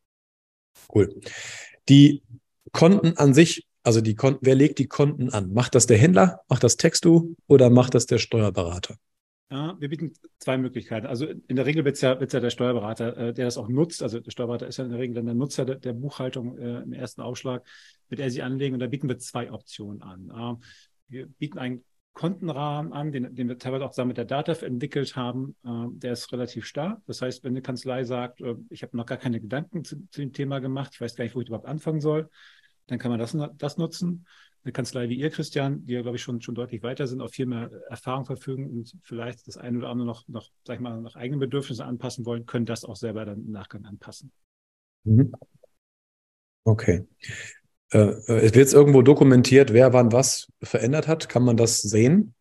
[0.94, 1.14] Cool.
[1.88, 2.22] Die
[2.72, 5.52] Konten an sich also die Konten, wer legt die Konten an?
[5.52, 8.96] Macht das der Händler, macht das Textu oder macht das der Steuerberater?
[9.48, 11.06] Ja, wir bieten zwei Möglichkeiten.
[11.06, 14.02] Also in der Regel wird es ja, ja der Steuerberater, äh, der das auch nutzt.
[14.02, 16.82] Also der Steuerberater ist ja in der Regel dann der Nutzer der, der Buchhaltung äh,
[16.82, 17.64] im ersten Aufschlag,
[18.08, 20.30] wird er sie anlegen und da bieten wir zwei Optionen an.
[20.30, 20.66] Äh,
[21.08, 25.14] wir bieten einen Kontenrahmen an, den, den wir teilweise auch zusammen mit der DATEV entwickelt
[25.14, 25.54] haben.
[25.64, 27.00] Äh, der ist relativ stark.
[27.06, 30.22] Das heißt, wenn eine Kanzlei sagt, äh, ich habe noch gar keine Gedanken zu, zu,
[30.22, 32.30] dem Thema gemacht, ich weiß gar nicht, wo ich überhaupt anfangen soll,
[32.86, 34.26] dann kann man das, das nutzen.
[34.66, 37.30] Eine Kanzlei wie ihr, Christian, die ja, glaube ich, schon, schon deutlich weiter sind, auf
[37.30, 41.00] viel mehr Erfahrung verfügen und vielleicht das eine oder andere noch, noch sag ich mal,
[41.00, 44.32] nach eigenen Bedürfnissen anpassen wollen, können das auch selber dann im Nachgang anpassen.
[45.04, 45.32] Mhm.
[46.64, 47.06] Okay.
[47.92, 51.28] Äh, äh es wird jetzt irgendwo dokumentiert, wer wann was verändert hat.
[51.28, 52.34] Kann man das sehen?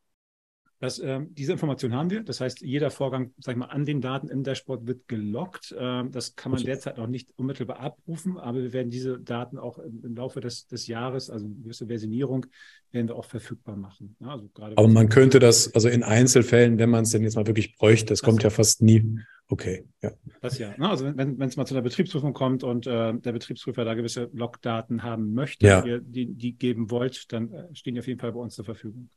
[0.79, 2.23] Das, äh, diese Information haben wir.
[2.23, 5.71] Das heißt, jeder Vorgang, sag ich mal, an den Daten im Dashboard wird gelockt.
[5.71, 9.79] Äh, das kann man derzeit noch nicht unmittelbar abrufen, aber wir werden diese Daten auch
[9.79, 12.45] im, im Laufe des, des Jahres, also eine gewisse Versionierung,
[12.91, 14.15] werden wir auch verfügbar machen.
[14.19, 17.35] Ja, also gerade aber man könnte das, also in Einzelfällen, wenn man es denn jetzt
[17.35, 19.19] mal wirklich bräuchte, das, das kommt ja fast nie.
[19.47, 20.11] Okay, ja.
[20.41, 20.73] Das ja.
[20.77, 20.89] Ne?
[20.89, 25.03] Also wenn es mal zu einer Betriebsprüfung kommt und äh, der Betriebsprüfer da gewisse Logdaten
[25.03, 25.85] haben möchte, ja.
[25.85, 28.65] ihr die, die geben wollt, dann äh, stehen die auf jeden Fall bei uns zur
[28.65, 29.09] Verfügung.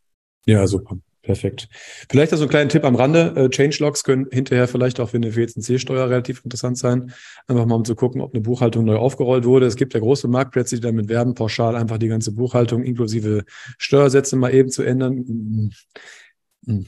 [0.44, 0.98] Ja, super.
[1.22, 1.68] Perfekt.
[2.08, 3.34] Vielleicht also ein kleiner Tipp am Rande.
[3.36, 7.12] Äh, Changelogs können hinterher vielleicht auch für eine WCC-Steuer relativ interessant sein.
[7.48, 9.66] Einfach mal um zu gucken, ob eine Buchhaltung neu aufgerollt wurde.
[9.66, 13.44] Es gibt ja große Marktplätze, die damit werben, pauschal einfach die ganze Buchhaltung inklusive
[13.78, 15.72] Steuersätze mal eben zu ändern.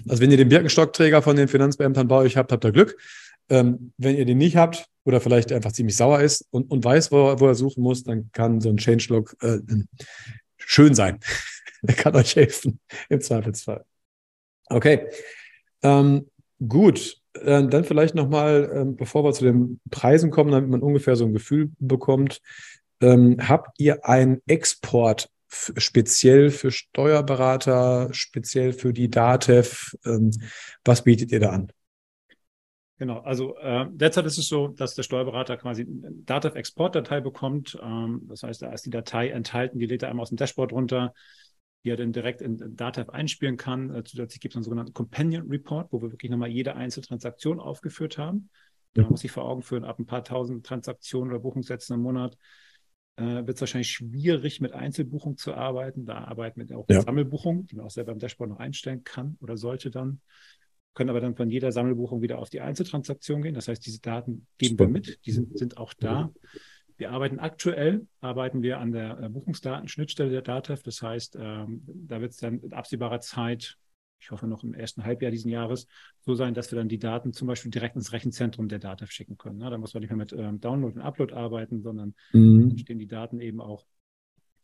[0.09, 2.97] Also wenn ihr den Birkenstockträger von den Finanzbeamtern bei euch habt, habt ihr Glück.
[3.49, 7.11] Ähm, wenn ihr den nicht habt oder vielleicht einfach ziemlich sauer ist und, und weiß,
[7.11, 9.59] wo, wo er suchen muss, dann kann so ein Changelog äh,
[10.57, 11.19] schön sein.
[11.83, 13.85] er kann euch helfen im Zweifelsfall.
[14.71, 15.07] Okay,
[15.83, 16.27] ähm,
[16.67, 17.19] gut.
[17.33, 21.33] Dann vielleicht nochmal, ähm, bevor wir zu den Preisen kommen, damit man ungefähr so ein
[21.33, 22.41] Gefühl bekommt.
[23.01, 29.97] Ähm, habt ihr ein Export speziell für Steuerberater, speziell für die DATEV?
[30.05, 30.31] Ähm,
[30.85, 31.73] was bietet ihr da an?
[32.99, 37.79] Genau, also äh, derzeit ist es so, dass der Steuerberater quasi eine Datev-Exportdatei bekommt.
[37.83, 40.73] Ähm, das heißt, da ist die Datei enthalten, die lädt er einmal aus dem Dashboard
[40.73, 41.15] runter,
[41.85, 43.95] die er dann direkt in Datev einspielen kann.
[43.95, 47.61] Äh, zusätzlich gibt es einen sogenannten Companion Report, wo wir wirklich nochmal jede einzelne Transaktion
[47.61, 48.51] aufgeführt haben.
[48.95, 52.37] Man muss sich vor Augen führen, ab ein paar tausend Transaktionen oder Buchungssätzen im Monat
[53.17, 56.07] äh, wird es wahrscheinlich schwierig, mit Einzelbuchung zu arbeiten.
[56.07, 57.01] Da arbeiten wir auch ja.
[57.01, 60.21] Sammelbuchung, die man auch selber im Dashboard noch einstellen kann oder sollte dann
[60.95, 63.55] können aber dann von jeder Sammelbuchung wieder auf die Einzeltransaktion gehen.
[63.55, 66.33] Das heißt, diese Daten geben wir mit, die sind, sind auch da.
[67.01, 70.83] Wir arbeiten aktuell, arbeiten wir an der äh, Buchungsdatenschnittstelle der DATEV.
[70.83, 73.79] Das heißt, ähm, da wird es dann in absehbarer Zeit,
[74.21, 75.87] ich hoffe noch im ersten Halbjahr diesen Jahres,
[76.21, 79.39] so sein, dass wir dann die Daten zum Beispiel direkt ins Rechenzentrum der DATEV schicken
[79.39, 79.57] können.
[79.57, 79.71] Ne?
[79.71, 82.77] Da muss man nicht mehr mit ähm, Download und Upload arbeiten, sondern mhm.
[82.77, 83.87] stehen die Daten eben auch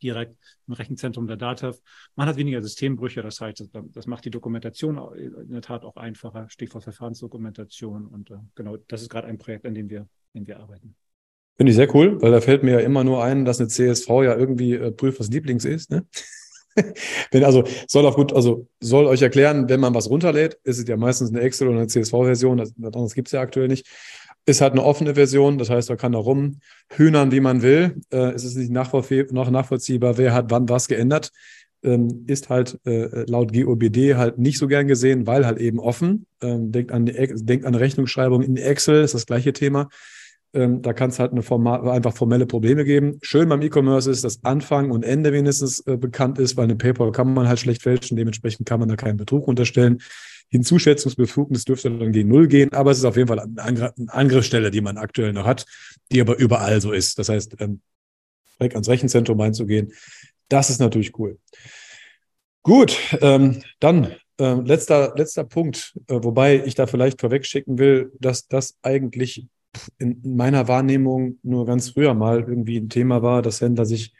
[0.02, 1.80] direkt im Rechenzentrum der DATEV.
[2.16, 6.50] Man hat weniger Systembrüche, das heißt, das macht die Dokumentation in der Tat auch einfacher,
[6.50, 8.06] Stichwort Verfahrensdokumentation.
[8.06, 10.94] Und äh, genau, das ist gerade ein Projekt, an dem wir, an dem wir arbeiten.
[11.56, 14.08] Finde ich sehr cool, weil da fällt mir ja immer nur ein, dass eine CSV
[14.08, 15.90] ja irgendwie äh, prüft, was Lieblings ist.
[15.90, 16.04] Ne?
[17.30, 20.86] wenn also soll auch gut, also soll euch erklären, wenn man was runterlädt, ist es
[20.86, 23.86] ja meistens eine Excel oder eine CSV-Version, das, das gibt es ja aktuell nicht
[24.46, 28.00] ist halt eine offene Version, das heißt, man kann da rumhühnern, wie man will.
[28.10, 31.32] Äh, es ist nicht noch nachvollziehbar, wer hat wann was geändert.
[31.82, 36.26] Ähm, ist halt äh, laut GOBD halt nicht so gern gesehen, weil halt eben offen.
[36.40, 37.12] Ähm, denkt, an die,
[37.44, 39.88] denkt an Rechnungsschreibung in Excel, ist das gleiche Thema.
[40.56, 43.18] Ähm, da kann es halt eine Format, einfach formelle Probleme geben.
[43.20, 47.12] Schön beim E-Commerce ist, dass Anfang und Ende wenigstens äh, bekannt ist, weil eine PayPal
[47.12, 49.98] kann man halt schlecht fälschen, dementsprechend kann man da keinen Betrug unterstellen.
[50.48, 54.80] Hinzuschätzungsbefugnis dürfte dann gegen Null gehen, aber es ist auf jeden Fall eine Angriffsstelle, die
[54.80, 55.66] man aktuell noch hat,
[56.10, 57.18] die aber überall so ist.
[57.18, 57.80] Das heißt, ähm,
[58.58, 59.92] direkt ans Rechenzentrum einzugehen,
[60.48, 61.38] das ist natürlich cool.
[62.62, 68.12] Gut, ähm, dann äh, letzter, letzter Punkt, äh, wobei ich da vielleicht vorweg schicken will,
[68.20, 69.46] dass das eigentlich
[69.98, 74.14] in, in meiner Wahrnehmung nur ganz früher mal irgendwie ein Thema war, dass Händler sich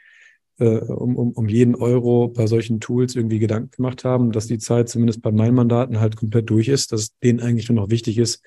[0.59, 4.57] äh, um, um, um jeden Euro bei solchen Tools irgendwie Gedanken gemacht haben, dass die
[4.57, 8.17] Zeit zumindest bei meinen Mandaten halt komplett durch ist, dass denen eigentlich nur noch wichtig
[8.17, 8.43] ist,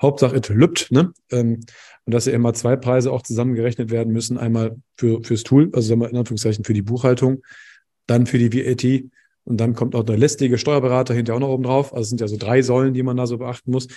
[0.00, 1.12] Hauptsache it lübt, ne?
[1.30, 1.60] Ähm,
[2.04, 4.38] und dass ja immer zwei Preise auch zusammengerechnet werden müssen.
[4.38, 7.42] Einmal für, fürs Tool, also sagen wir in Anführungszeichen für die Buchhaltung,
[8.06, 9.04] dann für die VAT
[9.44, 11.92] und dann kommt auch der lästige Steuerberater hinterher auch noch oben drauf.
[11.92, 13.88] Also es sind ja so drei Säulen, die man da so beachten muss.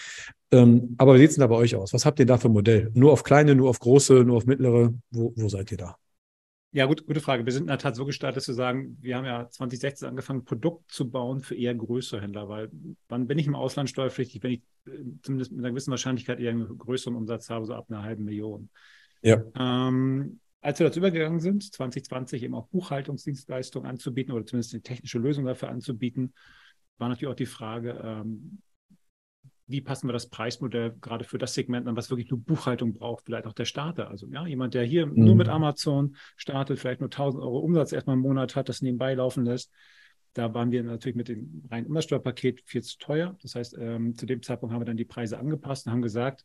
[0.52, 1.94] Ähm, aber wie sieht es denn da bei euch aus?
[1.94, 2.92] Was habt ihr da für ein Modell?
[2.94, 4.94] Nur auf kleine, nur auf große, nur auf mittlere?
[5.12, 5.98] Wo, wo seid ihr da?
[6.72, 7.46] Ja, gut, gute Frage.
[7.46, 10.92] Wir sind in der Tat so gestartet zu sagen, wir haben ja 2016 angefangen, Produkt
[10.92, 12.70] zu bauen für eher größere Händler, weil
[13.08, 16.52] wann bin ich im Ausland steuerpflichtig, wenn ich äh, zumindest mit einer gewissen Wahrscheinlichkeit eher
[16.52, 18.70] einen größeren Umsatz habe, so ab einer halben Million.
[19.22, 19.42] Ja.
[19.58, 25.20] Ähm, als wir dazu übergegangen sind, 2020 eben auch Buchhaltungsdienstleistungen anzubieten oder zumindest eine technische
[25.20, 26.34] Lösung dafür anzubieten,
[26.98, 28.64] war natürlich auch die Frage, ähm,
[29.68, 33.26] wie passen wir das Preismodell gerade für das Segment an, was wirklich nur Buchhaltung braucht,
[33.26, 34.10] vielleicht auch der Starter.
[34.10, 35.24] Also ja, jemand, der hier mhm.
[35.24, 39.14] nur mit Amazon startet, vielleicht nur 1000 Euro Umsatz erstmal im Monat hat, das nebenbei
[39.14, 39.72] laufen lässt.
[40.34, 43.38] Da waren wir natürlich mit dem reinen Umsatzsteuerpaket viel zu teuer.
[43.44, 46.44] Das heißt, ähm, zu dem Zeitpunkt haben wir dann die Preise angepasst und haben gesagt,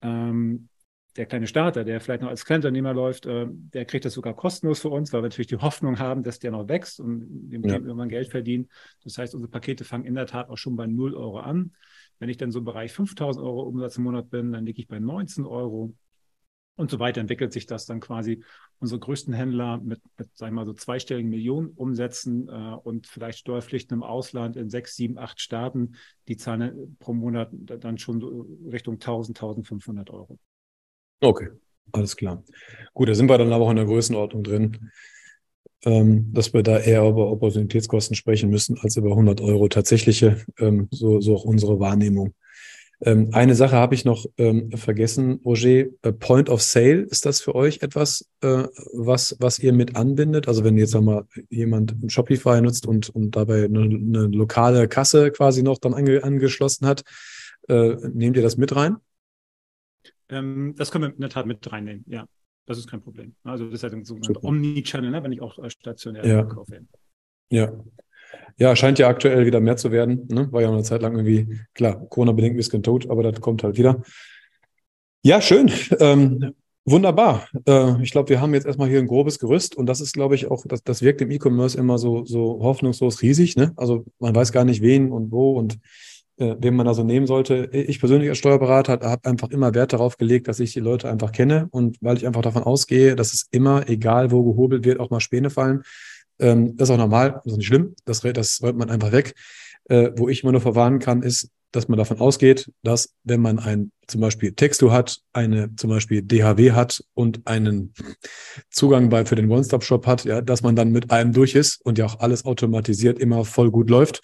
[0.00, 0.70] ähm,
[1.16, 4.80] der kleine Starter, der vielleicht noch als Kleinunternehmer läuft, äh, der kriegt das sogar kostenlos
[4.80, 7.74] für uns, weil wir natürlich die Hoffnung haben, dass der noch wächst und dem ja.
[7.74, 8.68] irgendwann Geld verdient.
[9.04, 11.72] Das heißt, unsere Pakete fangen in der Tat auch schon bei 0 Euro an.
[12.18, 14.88] Wenn ich dann so im Bereich 5000 Euro Umsatz im Monat bin, dann liege ich
[14.88, 15.94] bei 19 Euro.
[16.76, 18.42] Und so weiter entwickelt sich das dann quasi
[18.80, 23.38] unsere größten Händler mit, mit sagen wir mal so zweistelligen Millionen Umsätzen äh, und vielleicht
[23.38, 25.92] Steuerpflichten im Ausland in sechs, sieben, acht Staaten,
[26.26, 30.40] die zahlen pro Monat dann schon so Richtung 1000, 1500 Euro.
[31.20, 31.48] Okay,
[31.92, 32.42] alles klar.
[32.92, 34.90] Gut, da sind wir dann aber auch in der Größenordnung drin
[35.84, 40.88] ähm, dass wir da eher über Opportunitätskosten sprechen müssen als über 100 Euro tatsächliche, ähm,
[40.90, 42.34] so, so auch unsere Wahrnehmung.
[43.02, 45.86] Ähm, eine Sache habe ich noch ähm, vergessen, Roger.
[46.02, 50.48] Äh, Point of Sale, ist das für euch etwas, äh, was, was ihr mit anbindet?
[50.48, 55.62] Also wenn jetzt einmal jemand Shopify nutzt und, und dabei eine, eine lokale Kasse quasi
[55.62, 57.02] noch dann ange, angeschlossen hat,
[57.68, 58.96] äh, nehmt ihr das mit rein?
[60.28, 62.26] Ähm, das können wir in der Tat mit reinnehmen, ja.
[62.66, 63.34] Das ist kein Problem.
[63.44, 66.42] Also das ist halt ein sogenannter Omni-Channel, ne, wenn ich auch äh, stationär ja.
[66.44, 66.80] kaufe.
[67.50, 67.72] Ja.
[68.56, 70.26] Ja, scheint ja aktuell wieder mehr zu werden.
[70.30, 70.50] Ne?
[70.50, 73.76] War ja eine Zeit lang irgendwie, klar, Corona-bedingt ein bisschen tot, aber das kommt halt
[73.76, 74.02] wieder.
[75.22, 75.70] Ja, schön.
[76.00, 77.48] Ähm, wunderbar.
[77.66, 80.34] Äh, ich glaube, wir haben jetzt erstmal hier ein grobes Gerüst und das ist, glaube
[80.34, 83.56] ich, auch, das, das wirkt im E-Commerce immer so, so hoffnungslos riesig.
[83.56, 83.72] Ne?
[83.76, 85.78] Also man weiß gar nicht, wen und wo und
[86.36, 87.68] äh, wen man da so nehmen sollte.
[87.72, 91.32] Ich persönlich als Steuerberater habe einfach immer Wert darauf gelegt, dass ich die Leute einfach
[91.32, 95.10] kenne und weil ich einfach davon ausgehe, dass es immer, egal wo gehobelt wird, auch
[95.10, 95.82] mal Späne fallen,
[96.40, 99.34] Ähm, das ist auch normal, das ist nicht schlimm, das, das räumt man einfach weg.
[99.88, 103.58] Äh, wo ich immer nur verwarnen kann, ist, dass man davon ausgeht, dass wenn man
[103.58, 107.92] ein zum Beispiel Textu hat, eine zum Beispiel DHW hat und einen
[108.70, 111.98] Zugang bei für den One-Stop-Shop hat, ja, dass man dann mit allem durch ist und
[111.98, 114.22] ja auch alles automatisiert immer voll gut läuft.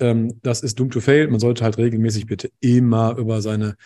[0.00, 1.28] Ähm, das ist doom to fail.
[1.28, 3.76] Man sollte halt regelmäßig bitte immer über seine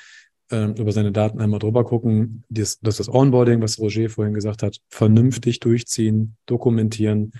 [0.50, 4.62] ähm, über seine Daten einmal drüber gucken, das, das das Onboarding, was Roger vorhin gesagt
[4.62, 7.32] hat, vernünftig durchziehen, dokumentieren,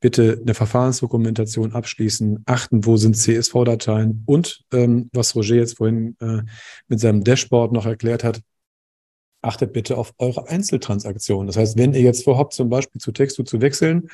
[0.00, 6.42] bitte eine Verfahrensdokumentation abschließen, achten, wo sind CSV-Dateien und ähm, was Roger jetzt vorhin äh,
[6.88, 8.40] mit seinem Dashboard noch erklärt hat,
[9.42, 11.48] achtet bitte auf eure Einzeltransaktionen.
[11.48, 14.08] Das heißt, wenn ihr jetzt vorhabt, zum Beispiel zu Textu zu wechseln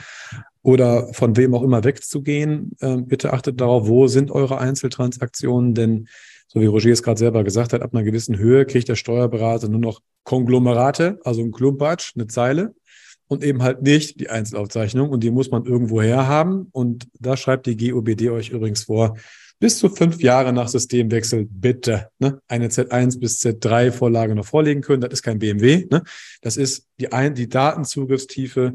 [0.69, 6.09] oder von wem auch immer wegzugehen, äh, bitte achtet darauf, wo sind eure Einzeltransaktionen, denn
[6.47, 9.71] so wie Roger es gerade selber gesagt hat, ab einer gewissen Höhe kriegt der Steuerberater
[9.71, 12.75] nur noch Konglomerate, also ein Klumpatsch, eine Zeile
[13.29, 17.39] und eben halt nicht die Einzelaufzeichnung und die muss man irgendwo her haben und da
[17.39, 19.17] schreibt die GOBD euch übrigens vor,
[19.61, 24.83] bis zu fünf Jahre nach Systemwechsel bitte ne, eine Z1 bis Z3 Vorlage noch vorlegen
[24.83, 25.01] können.
[25.01, 25.87] Das ist kein BMW.
[25.91, 26.05] Ne?
[26.43, 28.75] Das ist die, ein, die Datenzugriffstiefe,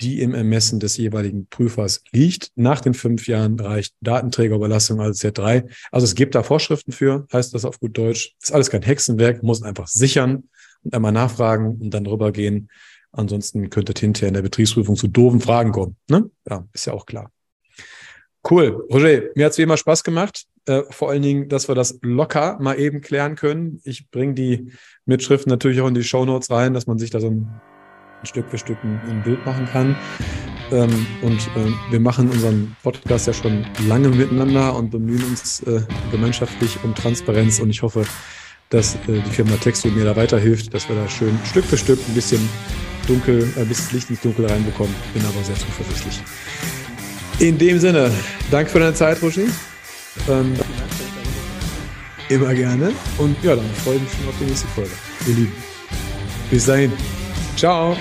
[0.00, 2.50] die im Ermessen des jeweiligen Prüfers liegt.
[2.54, 5.68] Nach den fünf Jahren reicht Datenträgerüberlassung also Z3.
[5.90, 8.34] Also es gibt da Vorschriften für, heißt das auf gut Deutsch.
[8.42, 10.44] ist alles kein Hexenwerk, muss einfach sichern
[10.82, 12.68] und einmal nachfragen und dann rübergehen.
[13.12, 15.96] Ansonsten könnte hinterher in der Betriebsprüfung zu doofen Fragen kommen.
[16.08, 16.30] Ne?
[16.48, 17.30] Ja, ist ja auch klar.
[18.48, 18.86] Cool.
[18.92, 20.44] Roger, mir hat es wie immer Spaß gemacht.
[20.66, 23.80] Äh, vor allen Dingen, dass wir das locker mal eben klären können.
[23.84, 24.72] Ich bringe die
[25.04, 27.60] Mitschriften natürlich auch in die Show Notes rein, dass man sich da so ein
[28.24, 29.96] Stück für Stück ein, Bild machen kann.
[30.72, 35.82] Ähm, und äh, wir machen unseren Podcast ja schon lange miteinander und bemühen uns äh,
[36.10, 37.60] gemeinschaftlich um Transparenz.
[37.60, 38.04] Und ich hoffe,
[38.70, 42.00] dass äh, die Firma Texto mir da weiterhilft, dass wir da schön Stück für Stück
[42.08, 42.48] ein bisschen
[43.06, 44.94] dunkel, ein bisschen Licht ins Dunkel reinbekommen.
[45.14, 46.20] Bin aber sehr zuversichtlich.
[47.38, 48.10] In dem Sinne,
[48.50, 49.42] danke für deine Zeit, Roger.
[50.28, 50.54] Ähm,
[52.28, 52.92] immer gerne.
[53.18, 54.90] Und ja, dann freue ich mich schon auf die nächste Folge.
[55.26, 55.52] Ihr Lieben.
[56.50, 56.92] Bis dahin.
[57.56, 57.96] Ciao.